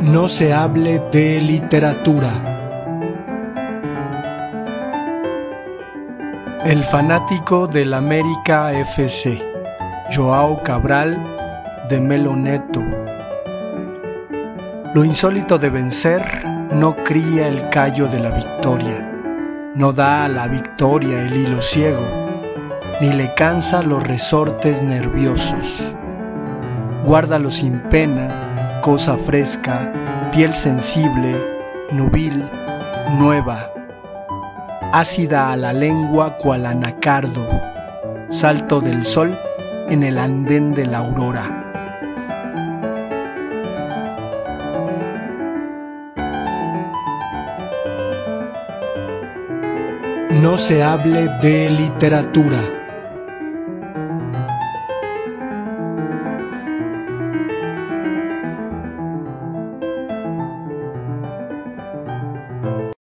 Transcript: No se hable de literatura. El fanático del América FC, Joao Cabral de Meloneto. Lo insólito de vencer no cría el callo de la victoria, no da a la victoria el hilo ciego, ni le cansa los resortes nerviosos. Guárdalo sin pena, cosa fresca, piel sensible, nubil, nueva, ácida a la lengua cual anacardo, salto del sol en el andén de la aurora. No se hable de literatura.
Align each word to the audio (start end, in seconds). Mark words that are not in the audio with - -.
No 0.00 0.28
se 0.28 0.54
hable 0.54 0.98
de 1.12 1.42
literatura. 1.42 2.32
El 6.64 6.84
fanático 6.84 7.66
del 7.66 7.92
América 7.92 8.72
FC, 8.72 9.42
Joao 10.10 10.62
Cabral 10.62 11.22
de 11.90 12.00
Meloneto. 12.00 12.80
Lo 14.94 15.04
insólito 15.04 15.58
de 15.58 15.68
vencer 15.68 16.46
no 16.72 16.96
cría 17.04 17.48
el 17.48 17.68
callo 17.68 18.06
de 18.08 18.20
la 18.20 18.30
victoria, 18.30 19.06
no 19.74 19.92
da 19.92 20.24
a 20.24 20.28
la 20.28 20.46
victoria 20.46 21.26
el 21.26 21.36
hilo 21.36 21.60
ciego, 21.60 22.06
ni 23.02 23.12
le 23.12 23.34
cansa 23.34 23.82
los 23.82 24.02
resortes 24.02 24.80
nerviosos. 24.80 25.94
Guárdalo 27.04 27.50
sin 27.50 27.80
pena, 27.90 28.49
cosa 28.80 29.16
fresca, 29.16 29.92
piel 30.32 30.54
sensible, 30.54 31.36
nubil, 31.92 32.44
nueva, 33.18 33.70
ácida 34.92 35.52
a 35.52 35.56
la 35.56 35.72
lengua 35.72 36.36
cual 36.38 36.66
anacardo, 36.66 37.46
salto 38.30 38.80
del 38.80 39.04
sol 39.04 39.38
en 39.88 40.02
el 40.02 40.18
andén 40.18 40.72
de 40.72 40.86
la 40.86 40.98
aurora. 40.98 41.56
No 50.30 50.56
se 50.56 50.82
hable 50.82 51.28
de 51.42 51.70
literatura. 51.70 52.79